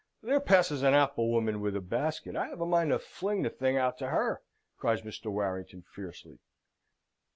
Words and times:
"There 0.23 0.39
passes 0.39 0.81
an 0.81 0.95
apple 0.95 1.29
woman 1.29 1.61
with 1.61 1.75
a 1.75 1.79
basket. 1.79 2.35
I 2.35 2.47
have 2.47 2.59
a 2.59 2.65
mind 2.65 2.89
to 2.89 2.97
fling 2.97 3.43
the 3.43 3.51
thing 3.51 3.77
out 3.77 3.99
to 3.99 4.07
her!" 4.07 4.41
cries 4.79 5.03
Mr. 5.03 5.31
Warrington, 5.31 5.83
fiercely. 5.83 6.39